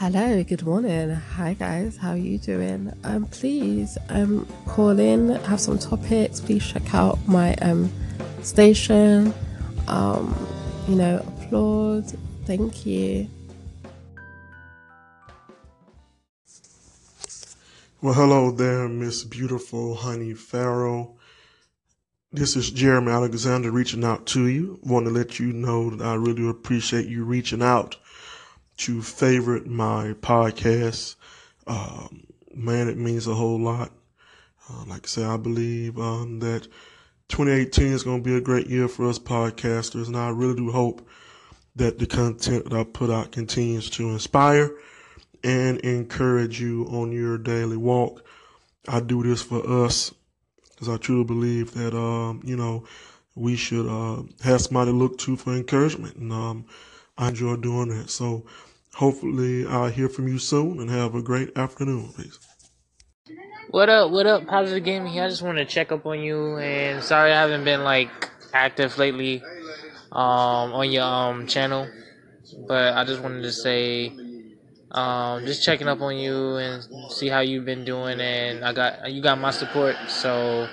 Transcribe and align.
Hello, 0.00 0.44
good 0.44 0.62
morning. 0.62 1.10
Hi 1.10 1.54
guys, 1.54 1.96
how 1.96 2.10
are 2.10 2.16
you 2.16 2.38
doing? 2.38 2.92
Um, 3.02 3.24
please 3.26 3.98
um 4.10 4.46
call 4.64 4.96
in, 4.96 5.30
have 5.30 5.58
some 5.58 5.76
topics. 5.76 6.38
Please 6.38 6.64
check 6.64 6.94
out 6.94 7.18
my 7.26 7.56
um 7.56 7.90
station. 8.42 9.34
Um, 9.88 10.36
you 10.86 10.94
know, 10.94 11.16
applaud. 11.26 12.16
Thank 12.44 12.86
you. 12.86 13.28
Well, 18.00 18.14
hello 18.14 18.52
there, 18.52 18.88
Miss 18.88 19.24
Beautiful 19.24 19.96
Honey 19.96 20.32
Farrell. 20.32 21.18
This 22.32 22.54
is 22.54 22.70
Jeremy 22.70 23.10
Alexander 23.10 23.72
reaching 23.72 24.04
out 24.04 24.26
to 24.26 24.46
you. 24.46 24.78
Want 24.84 25.06
to 25.06 25.10
let 25.10 25.40
you 25.40 25.52
know 25.52 25.90
that 25.90 26.06
I 26.06 26.14
really 26.14 26.48
appreciate 26.48 27.08
you 27.08 27.24
reaching 27.24 27.62
out 27.62 27.96
to 28.78 29.02
favorite 29.02 29.66
my 29.66 30.14
podcast. 30.20 31.16
Um, 31.66 32.26
man, 32.54 32.88
it 32.88 32.96
means 32.96 33.26
a 33.26 33.34
whole 33.34 33.58
lot. 33.58 33.92
Uh, 34.70 34.84
like 34.86 35.04
I 35.04 35.08
say, 35.08 35.24
I 35.24 35.36
believe 35.36 35.98
um, 35.98 36.40
that 36.40 36.68
2018 37.28 37.86
is 37.88 38.02
going 38.02 38.22
to 38.22 38.28
be 38.28 38.36
a 38.36 38.40
great 38.40 38.68
year 38.68 38.88
for 38.88 39.08
us 39.08 39.18
podcasters, 39.18 40.06
and 40.06 40.16
I 40.16 40.30
really 40.30 40.56
do 40.56 40.70
hope 40.70 41.06
that 41.76 41.98
the 41.98 42.06
content 42.06 42.64
that 42.64 42.72
I 42.72 42.84
put 42.84 43.10
out 43.10 43.32
continues 43.32 43.88
to 43.90 44.10
inspire 44.10 44.70
and 45.44 45.78
encourage 45.78 46.60
you 46.60 46.84
on 46.86 47.12
your 47.12 47.38
daily 47.38 47.76
walk. 47.76 48.24
I 48.88 49.00
do 49.00 49.22
this 49.22 49.42
for 49.42 49.84
us 49.84 50.12
because 50.70 50.88
I 50.88 50.96
truly 50.96 51.24
believe 51.24 51.74
that, 51.74 51.96
um, 51.96 52.42
you 52.44 52.56
know, 52.56 52.84
we 53.34 53.54
should 53.54 53.86
uh, 53.86 54.22
have 54.42 54.60
somebody 54.60 54.90
to 54.90 54.96
look 54.96 55.18
to 55.18 55.36
for 55.36 55.54
encouragement. 55.54 56.16
And 56.16 56.32
um, 56.32 56.66
I 57.16 57.28
enjoy 57.28 57.56
doing 57.56 57.88
that. 57.88 58.10
So 58.10 58.44
hopefully 58.98 59.64
I'll 59.64 59.90
hear 59.90 60.08
from 60.08 60.26
you 60.26 60.38
soon 60.38 60.80
and 60.80 60.90
have 60.90 61.14
a 61.14 61.22
great 61.22 61.56
afternoon. 61.56 62.12
Peace. 62.16 62.38
What 63.70 63.88
up? 63.88 64.10
What 64.10 64.26
up? 64.26 64.46
Positive 64.46 64.82
Gaming 64.82 65.12
here. 65.12 65.24
I 65.24 65.28
just 65.28 65.42
want 65.42 65.58
to 65.58 65.64
check 65.64 65.92
up 65.92 66.04
on 66.04 66.20
you, 66.20 66.56
and 66.56 67.02
sorry 67.02 67.32
I 67.32 67.40
haven't 67.40 67.64
been 67.64 67.84
like 67.84 68.10
active 68.52 68.98
lately 68.98 69.42
um, 70.10 70.72
on 70.72 70.90
your 70.90 71.04
um 71.04 71.46
channel, 71.46 71.86
but 72.66 72.94
I 72.94 73.04
just 73.04 73.22
wanted 73.22 73.42
to 73.42 73.52
say 73.52 74.12
um, 74.90 75.46
just 75.46 75.64
checking 75.64 75.86
up 75.86 76.00
on 76.00 76.16
you 76.16 76.56
and 76.56 76.82
see 77.12 77.28
how 77.28 77.40
you've 77.40 77.66
been 77.66 77.84
doing, 77.84 78.20
and 78.20 78.64
I 78.64 78.72
got 78.72 79.12
you 79.12 79.22
got 79.22 79.38
my 79.38 79.50
support. 79.52 79.96
So 80.08 80.66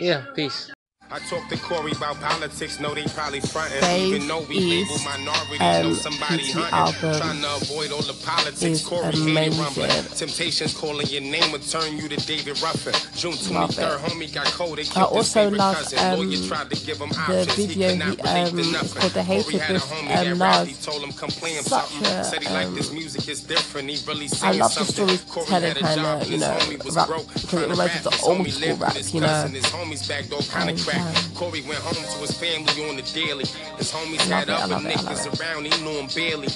yeah, 0.00 0.24
peace. 0.34 0.72
I 1.12 1.18
talk 1.28 1.46
to 1.50 1.58
Corey 1.58 1.92
about 1.92 2.18
politics, 2.22 2.80
know 2.80 2.94
they 2.94 3.04
probably 3.04 3.40
frontin'. 3.40 3.80
Faith 3.80 4.14
Even 4.14 4.28
though 4.28 4.40
we 4.48 4.56
is, 4.80 4.88
label 4.88 5.04
minorities, 5.04 5.60
um, 5.60 5.82
know 5.82 5.92
somebody 5.92 6.50
hunting. 6.50 7.20
Trying 7.20 7.42
to 7.42 7.54
avoid 7.56 7.92
all 7.92 8.00
the 8.00 8.16
politics. 8.24 8.80
Corey 8.82 9.12
hated 9.12 9.58
rumbling. 9.58 9.90
Temptations 10.16 10.72
calling 10.72 11.06
your 11.08 11.20
name 11.20 11.52
will 11.52 11.58
turn 11.58 11.98
you 11.98 12.08
to 12.08 12.16
David 12.16 12.56
Ruffin. 12.62 12.94
June 13.14 13.32
23rd, 13.34 13.98
homie 13.98 14.32
got 14.32 14.46
cold. 14.46 14.78
They 14.78 14.82
I 14.82 14.84
killed 14.86 15.10
his 15.12 15.36
also 15.36 15.40
favorite 15.44 15.58
love, 15.58 15.76
cousin. 15.76 15.98
um, 15.98 16.18
Lawyer 16.18 16.48
tried 16.48 16.70
to 16.70 16.86
give 16.86 16.96
him 16.98 17.10
the 17.10 17.14
options. 17.20 17.56
video 17.56 17.88
he, 17.92 17.98
could 17.98 17.98
not 17.98 18.16
relate 18.16 18.48
to 18.56 18.62
um, 18.62 18.72
nothing. 18.72 19.00
called 19.02 19.12
The 19.12 19.22
Corey 19.44 19.58
had 19.60 19.76
a 19.76 19.78
homie 19.80 20.32
um, 20.32 20.38
that. 20.38 20.66
He 20.68 20.74
told 20.80 21.02
him 21.04 21.12
come 21.12 21.28
play 21.30 21.52
him 21.60 21.62
Such 21.64 21.88
something. 21.90 22.08
a, 22.08 22.24
Said 22.24 22.42
he 22.42 22.48
liked 22.48 22.68
um, 22.72 22.76
his 22.76 22.90
music 22.90 23.28
is 23.28 23.40
different. 23.42 23.90
He 23.90 24.00
really 24.08 24.28
the 24.28 24.64
something. 24.68 25.18
Corey 25.28 25.46
had 25.46 25.76
a 25.76 25.80
kind 25.80 26.00
job 26.00 26.16
of, 26.16 26.22
and 26.22 26.26
you 26.30 26.32
his 26.32 26.40
know, 26.40 26.56
homie 26.56 26.84
was 26.84 26.96
broke. 27.06 27.28
because 27.28 27.44
it 27.44 27.48
Trying 27.50 27.62
to 27.64 27.68
reminds 27.68 27.78
rap. 27.78 27.92
me 27.92 28.08
of 28.08 28.12
His 28.14 28.20
the 28.22 28.26
old 28.26 28.48
school 28.48 28.76
rap, 28.76 28.96
you 29.12 29.20
know. 29.20 29.46
His 29.52 29.66
homies 29.66 30.08
backed 30.08 30.32
all 30.32 30.42
kind 30.48 30.70
of 30.70 30.80
crack. 30.86 31.01
Corey 31.34 31.62
went 31.62 31.80
home 31.80 31.94
to 31.94 32.18
his 32.18 32.36
family 32.38 32.88
on 32.88 32.96
the 32.96 33.02
daily. 33.02 33.44
His 33.78 33.90
homies 33.92 34.20
had 34.28 34.48
other 34.50 34.74
love 34.74 34.86
it, 34.86 34.96
I 34.98 35.02
love 35.02 35.18
niggas 35.18 35.40
around, 35.40 35.66
he 35.66 35.82
knew 35.82 35.98
him 35.98 36.08
barely. 36.14 36.48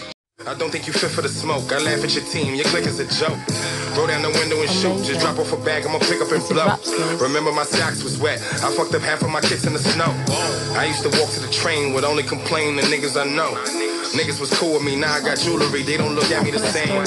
I 0.47 0.55
don't 0.55 0.71
think 0.71 0.87
you 0.87 0.93
fit 0.93 1.11
for 1.11 1.23
the 1.23 1.29
smoke. 1.29 1.73
I 1.73 1.79
laugh 1.79 2.05
at 2.05 2.15
your 2.15 2.23
team, 2.25 2.55
your 2.55 2.67
clique 2.67 2.87
is 2.87 3.01
a 3.01 3.09
joke. 3.19 3.39
Roll 3.97 4.07
down 4.07 4.23
the 4.23 4.31
window 4.31 4.61
and 4.61 4.71
shoot. 4.71 5.03
Just 5.03 5.21
drop 5.21 5.39
off 5.39 5.53
a 5.53 5.57
bag, 5.57 5.87
I'ma 5.87 5.99
pick 5.99 6.21
up 6.21 6.31
and 6.31 6.45
blow. 6.47 6.77
Remember 7.19 7.51
my 7.51 7.65
socks 7.65 8.05
was 8.05 8.21
wet. 8.21 8.39
I 8.63 8.71
fucked 8.77 8.95
up 8.95 9.03
half 9.03 9.23
of 9.23 9.31
my 9.31 9.41
kicks 9.41 9.65
in 9.65 9.73
the 9.73 9.81
snow. 9.81 10.13
I 10.77 10.85
used 10.87 11.03
to 11.03 11.11
walk 11.19 11.31
to 11.31 11.41
the 11.41 11.51
train 11.51 11.95
with 11.95 12.05
only 12.05 12.23
complain 12.23 12.77
the 12.77 12.83
niggas 12.83 13.17
I 13.19 13.25
know. 13.25 13.57
Niggas 14.13 14.39
was 14.39 14.51
cool 14.59 14.75
with 14.75 14.85
me, 14.85 14.95
now 14.95 15.15
I 15.15 15.21
got 15.21 15.39
jewelry. 15.39 15.83
They 15.83 15.97
don't 15.97 16.15
look 16.15 16.31
at 16.31 16.45
me 16.45 16.51
the 16.53 16.61
same. 16.61 17.03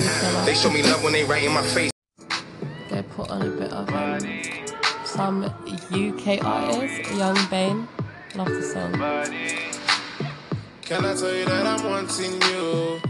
They 0.46 0.54
show 0.54 0.70
me 0.70 0.84
love 0.84 1.04
when 1.04 1.14
they 1.14 1.24
right 1.24 1.44
in 1.44 1.54
my 1.54 1.62
face. 1.62 1.92
They 2.90 3.04
put 3.04 3.30
on 3.30 3.42
a 3.44 3.50
bit 3.52 3.72
of 3.72 3.88
um, 3.94 4.59
some 5.10 5.44
UK 5.44 6.44
artist, 6.46 7.12
Young 7.16 7.38
Bane. 7.50 7.88
Love 8.36 8.50
the 8.50 8.62
song. 8.62 8.94
Can 10.84 11.06
I 11.06 11.14
tell 11.16 11.34
you 11.34 11.46
that 11.46 11.66
I'm 11.66 11.84
wanting 11.84 12.40
you? 12.42 13.02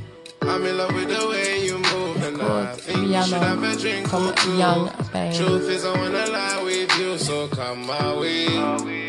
I'm 0.41 0.65
in 0.65 0.77
love 0.77 0.93
with 0.93 1.09
the 1.09 1.27
way 1.27 1.65
you 1.65 1.77
move, 1.77 2.23
and 2.23 2.41
I 2.41 2.73
think 2.75 3.09
you 3.09 3.23
should 3.23 3.43
have 3.43 3.61
a 3.61 3.75
drink 3.75 4.07
from. 4.07 4.33
Young 4.57 4.89
Bane. 5.11 5.33
Truth 5.35 5.69
is, 5.69 5.85
I 5.85 5.97
wanna 5.97 6.25
lie 6.27 6.63
with 6.63 6.97
you, 6.97 7.17
so 7.17 7.47
come 7.49 7.85
my 7.85 8.17
way. 8.17 8.47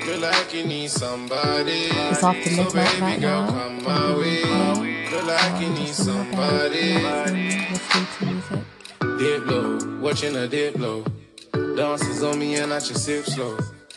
Feel 0.03 0.19
like 0.19 0.53
you 0.53 0.67
need 0.67 0.91
somebody. 0.91 1.87
It's 2.11 2.25
after 2.25 2.51
so 2.51 2.65
midnight 2.65 2.91
baby 2.91 3.03
right 3.03 3.21
girl, 3.21 3.43
now. 3.43 3.51
come 3.51 3.85
my 3.85 4.19
way. 4.19 5.07
Feel 5.07 5.25
like 5.25 5.63
you 5.63 5.69
need 5.71 5.95
somebody. 5.95 6.95
Listening 6.95 8.07
to 8.19 8.27
music. 8.27 9.19
Dip 9.19 9.47
low, 9.47 10.01
watching 10.01 10.35
a 10.37 10.49
dip 10.49 10.77
low. 10.77 11.05
Dances 11.81 12.23
on 12.23 12.39
me 12.39 12.57
and 12.57 12.75
I 12.75 12.79
just 12.79 13.07
sip 13.07 13.25
slow. 13.25 13.57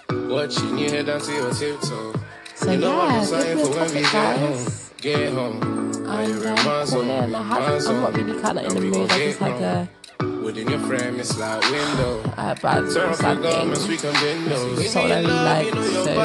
Watching 0.10 0.78
you 0.78 0.90
head 0.90 1.08
down 1.08 1.20
to 1.20 1.32
your 1.34 1.54
tiptoe. 1.54 2.14
So 2.56 2.72
you 2.72 2.78
know 2.78 2.96
yeah, 2.96 3.02
I'm 3.02 3.20
excited 3.20 3.60
for 3.60 3.72
when 3.72 3.94
we 3.94 4.02
get 4.04 4.38
home. 4.40 4.66
Get 5.02 5.34
home. 5.34 6.08
Are 6.08 6.24
you 6.24 6.32
And 6.32 6.44
in 6.44 6.48
um, 6.48 6.56
my 6.56 6.64
call 6.64 6.86
zone? 6.86 7.10
in. 7.10 7.12
I 7.12 7.26
My 7.26 7.44
have, 7.44 7.86
I'm 7.88 8.02
not 8.02 8.16
really 8.16 8.42
kind 8.42 8.60
of 8.60 8.66
in 8.68 8.74
the 8.76 8.80
mood. 8.80 9.12
I 9.12 9.18
just 9.18 9.42
home. 9.42 9.64
a, 9.64 9.90
Within 10.46 10.70
your 10.70 10.80
frame, 10.80 11.20
it's 11.20 11.38
like 11.38 11.62
window. 11.72 12.22
a 12.38 12.56
bad 12.56 12.90
Turn 12.94 13.10
off 13.10 13.22
your 13.22 13.36
garments, 13.36 13.86
we 13.86 13.98
can. 13.98 14.14
Song 14.88 15.12
I 15.12 15.20
like, 15.20 15.74
so 15.74 16.06
so. 16.06 16.16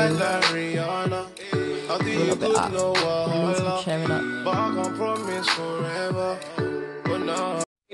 a 2.15 2.19
little 2.21 2.37
bit 2.37 2.55
up. 2.55 2.73
I 2.73 3.55
some 3.59 3.83
cheering 3.83 4.13
up. 4.13 4.23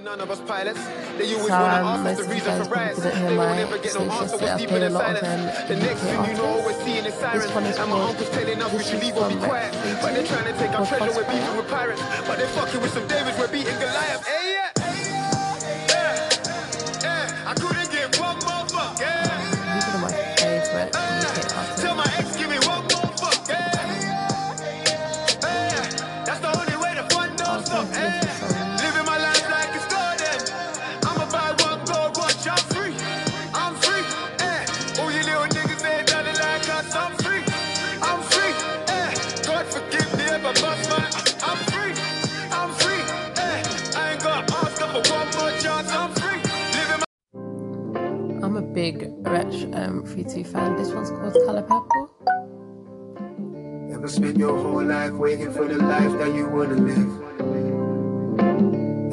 But 0.04 0.12
I 0.12 0.16
can't 0.16 0.18
promise 0.18 0.18
forever. 0.18 0.18
None 0.18 0.20
of 0.20 0.30
us 0.30 0.40
pilots. 0.40 0.84
They 1.18 1.34
always 1.34 1.50
wanna 1.50 1.64
um, 1.64 2.06
ask 2.06 2.20
us 2.20 2.26
the 2.26 2.34
reason 2.34 2.62
for 2.62 2.70
riots. 2.70 3.02
They 3.02 3.36
will 3.36 3.54
never 3.54 3.78
get 3.78 3.94
no 3.94 4.00
answer 4.00 4.36
what's 4.36 4.60
deeper 4.60 4.78
than 4.78 4.92
silence. 4.92 5.68
The 5.68 5.76
next 5.76 6.00
thing 6.00 6.24
you 6.24 6.34
know, 6.34 6.62
we're 6.64 6.84
seeing 6.84 7.04
is 7.04 7.14
sirens. 7.14 7.44
This 7.44 7.54
one 7.54 7.64
is 7.64 7.78
And 7.78 7.90
my 7.90 8.00
uncle's 8.00 8.30
telling 8.30 8.62
us 8.62 8.72
we 8.72 8.84
should 8.84 9.00
leave 9.02 9.16
or 9.16 9.28
be 9.28 9.36
quiet. 9.36 9.72
But 10.02 10.14
they're 10.14 10.26
trying 10.26 10.52
to 10.52 10.58
take 10.58 10.70
our 10.70 10.86
treasure, 10.86 11.12
we're 11.16 11.32
beefing 11.32 11.56
with 11.56 11.68
pirates. 11.68 12.02
But 12.26 12.38
they're 12.38 12.48
fucking 12.48 12.80
with 12.80 12.92
some 12.92 13.06
Davids, 13.08 13.38
we're 13.38 13.48
beating 13.48 13.78
Goliath. 13.78 14.33
Big 48.92 49.08
Wretch 49.26 49.64
um, 49.72 50.04
3 50.04 50.44
fan. 50.44 50.76
This 50.76 50.92
one's 50.92 51.08
called 51.08 51.32
Colour 51.46 51.62
Purple. 51.62 52.10
Ever 53.90 54.08
spend 54.08 54.36
your 54.36 54.58
whole 54.62 54.84
life 54.84 55.12
waiting 55.12 55.50
for 55.54 55.64
the 55.66 55.78
life 55.78 56.12
that 56.18 56.34
you 56.34 56.46
wanna 56.48 56.74
live? 56.90 57.10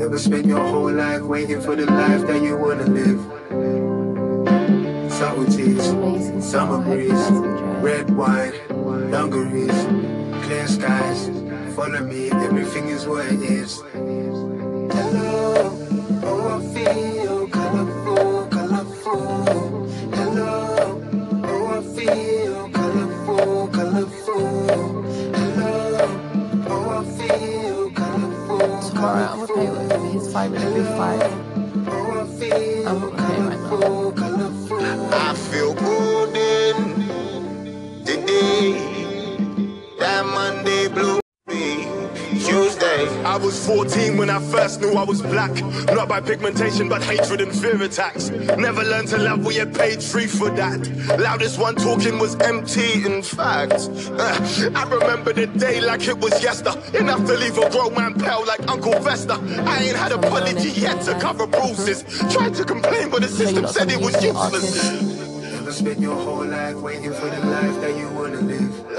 Ever 0.02 0.20
spend 0.20 0.46
your 0.48 0.60
whole 0.60 0.92
life 0.92 1.22
waiting 1.22 1.62
for 1.62 1.78
the 1.78 1.86
life 1.86 2.28
that 2.28 2.42
you 2.42 2.58
wanna 2.58 2.88
live? 3.00 3.22
Subtleties, 5.10 5.86
summer 5.86 6.42
song. 6.52 6.68
I 6.68 6.68
hope 6.68 6.86
you 6.86 7.08
breeze, 7.08 7.30
red 7.88 8.08
wine, 8.18 8.54
dungarees, 9.10 9.80
clear 10.44 10.68
skies. 10.68 11.30
Follow 11.78 12.04
me, 12.04 12.30
everything 12.32 12.90
is 12.90 13.08
what 13.08 13.26
it 13.26 13.42
is. 13.42 13.80
Hello, 14.98 15.72
oh 16.24 16.60
I 16.60 16.62
feel 16.74 17.21
I'm 31.04 33.02
it 33.04 34.72
right 34.72 34.98
now. 34.98 35.32
I 35.32 35.34
feel 35.36 35.74
good 35.74 36.36
in 36.38 36.78
today. 38.06 38.74
That 40.00 40.26
Monday 40.26 40.88
blue 40.90 41.11
I 43.32 43.38
was 43.38 43.66
14 43.66 44.18
when 44.18 44.30
I 44.30 44.42
first 44.52 44.82
knew 44.82 44.92
I 44.92 45.04
was 45.06 45.22
black. 45.22 45.54
Not 45.86 46.10
by 46.10 46.20
pigmentation, 46.20 46.90
but 46.90 47.02
hatred 47.02 47.40
and 47.40 47.56
fear 47.56 47.82
attacks. 47.82 48.30
Never 48.30 48.84
learned 48.84 49.08
to 49.08 49.18
love, 49.20 49.46
we 49.46 49.56
had 49.56 49.74
paid 49.74 50.04
free 50.04 50.28
for 50.28 50.50
that. 50.50 50.86
Loudest 51.18 51.58
one 51.58 51.76
talking 51.76 52.20
was 52.20 52.36
empty, 52.42 53.06
in 53.06 53.24
fact. 53.24 53.72
Uh, 53.72 54.72
I 54.76 54.84
remember 54.84 55.32
the 55.32 55.48
day 55.48 55.80
like 55.80 56.06
it 56.10 56.18
was 56.18 56.44
yesterday. 56.44 57.00
Enough 57.00 57.26
to 57.26 57.38
leave 57.38 57.58
a 57.58 57.70
grown 57.70 57.96
man 57.96 58.20
pale 58.20 58.44
like 58.46 58.70
Uncle 58.70 59.02
Fester. 59.02 59.38
I 59.66 59.82
ain't 59.82 59.96
had 59.96 60.12
a 60.12 60.16
apology 60.16 60.72
yet 60.72 61.02
to 61.04 61.18
cover 61.18 61.48
bruises. 61.48 62.04
Tried 62.34 62.54
to 62.56 62.66
complain, 62.66 63.10
but 63.12 63.22
the 63.22 63.30
system 63.30 63.66
said 63.66 63.90
it 63.90 64.02
was 64.02 64.22
useless. 64.22 65.22
Never 65.54 65.72
spend 65.72 66.02
your 66.02 66.18
whole 66.18 66.46
life 66.46 66.76
waiting 66.76 67.14
for 67.14 67.30
the 67.30 67.46
life 67.46 67.80
that 67.80 67.96
you 67.98 68.10
wanna 68.10 68.42
live. 68.42 68.91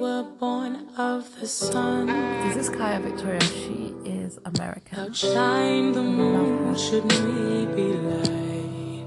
Were 0.00 0.22
born 0.22 0.88
of 0.96 1.28
the 1.38 1.46
sun. 1.46 2.06
This 2.46 2.56
is 2.56 2.70
Kiah 2.70 3.02
Victoria. 3.02 3.42
She 3.42 3.92
is 4.02 4.38
American. 4.46 4.98
Outshine 4.98 5.92
the 5.92 6.02
moon. 6.02 6.74
Shouldn't 6.74 7.20
we 7.20 7.66
be 7.76 7.92
light? 8.08 9.04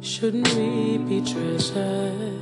Shouldn't 0.00 0.54
we 0.54 0.98
be 0.98 1.20
treasure? 1.20 2.38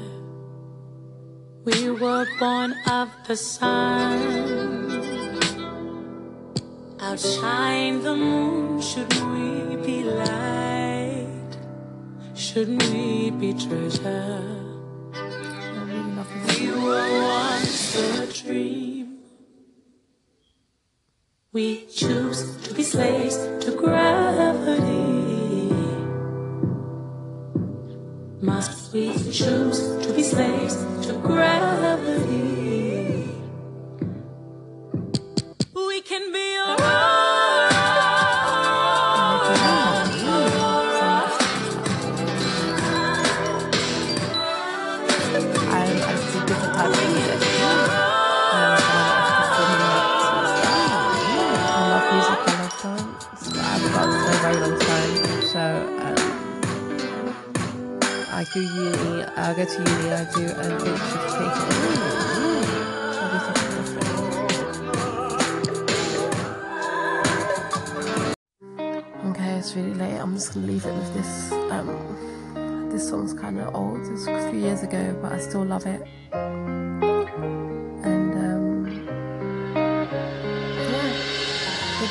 We 1.65 1.93
were 1.93 2.27
born 2.39 2.75
of 2.89 3.09
the 3.27 3.37
sun. 3.37 4.91
Outshine 7.01 8.03
the 8.03 8.17
moon. 8.17 8.83
Shouldn't 8.83 9.25
we 9.33 9.77
be 9.77 10.05
light? 10.05 11.57
Shouldn't 12.35 12.83
we 12.91 13.31
be 13.31 13.55
treasure? 13.55 14.74
We 16.65 16.71
were 16.71 17.23
once 17.23 17.95
a 17.95 18.27
dream. 18.43 19.19
We 21.53 21.85
choose 21.85 22.57
to 22.63 22.73
be 22.73 22.83
slaves 22.83 23.37
to 23.67 23.73
gravity. 23.77 25.69
Must 28.41 28.95
we 28.95 29.13
choose 29.31 29.81
to 30.07 30.13
be 30.15 30.23
slaves 30.23 30.77
to 31.07 31.13
gravity? 31.23 32.84
I 58.45 58.47
do 58.53 58.61
uni, 58.61 59.25
I 59.25 59.55
go 59.55 59.65
to 59.65 59.73
uni, 59.73 60.13
I 60.13 60.25
do 60.35 60.45
um, 60.45 60.73
education. 60.85 61.65
I 63.17 63.31
do. 69.23 69.31
Okay, 69.31 69.53
it's 69.57 69.75
really 69.75 69.95
late. 69.95 70.19
I'm 70.19 70.35
just 70.35 70.53
gonna 70.53 70.67
leave 70.67 70.85
it 70.85 70.93
with 70.93 71.15
this. 71.15 71.53
Um, 71.53 72.91
this 72.93 73.09
song's 73.09 73.33
kind 73.33 73.59
of 73.61 73.75
old. 73.75 74.07
It's 74.13 74.27
a 74.27 74.51
few 74.51 74.61
years 74.61 74.83
ago, 74.83 75.19
but 75.23 75.33
I 75.33 75.39
still 75.39 75.65
love 75.65 75.87
it. 75.87 76.03
And 78.05 78.35
um, 78.35 78.87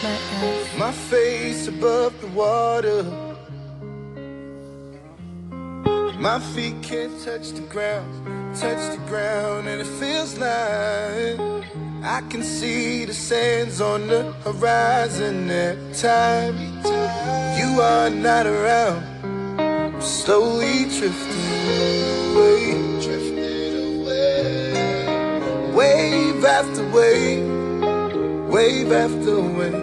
yeah. 0.02 0.80
My 0.80 0.92
face 0.92 1.68
above 1.68 2.20
the 2.22 2.28
water. 2.28 3.33
My 6.24 6.40
feet 6.40 6.82
can't 6.82 7.22
touch 7.22 7.50
the 7.52 7.64
ground, 7.64 8.08
touch 8.56 8.98
the 8.98 9.04
ground, 9.10 9.68
and 9.68 9.82
it 9.82 9.92
feels 10.00 10.38
like 10.38 11.38
I 12.02 12.22
can 12.30 12.42
see 12.44 13.04
the 13.04 13.14
sands 13.14 13.82
on 13.82 14.08
the 14.08 14.32
horizon 14.46 15.52
every 15.52 15.94
time 15.94 16.56
you 17.60 17.82
are 17.82 18.10
not 18.10 18.48
around. 18.48 19.04
I'm 19.60 20.02
slowly 20.02 20.86
drifting 20.98 21.58
away, 22.32 22.72
drifting 23.02 24.06
away, 24.06 25.74
wave 25.76 26.46
after 26.46 26.88
wave, 26.98 27.46
wave 28.48 28.92
after 28.94 29.42
wave. 29.42 29.76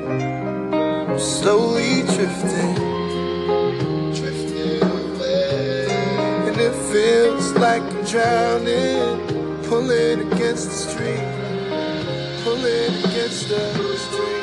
I'm 1.11 1.19
slowly 1.19 2.01
drifting 2.15 2.90
drowning, 8.11 9.25
pulling 9.69 10.33
against 10.33 10.69
the 10.69 10.75
stream, 10.75 12.43
pulling 12.43 13.05
against 13.05 13.49
the 13.49 13.97
stream. 13.99 14.40